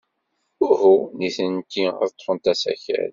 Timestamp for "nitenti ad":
1.17-2.11